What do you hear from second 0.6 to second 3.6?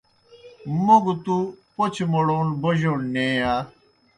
موْ گہ تُوْ پوْچہ موڑون بوجوݨ نیں یا؟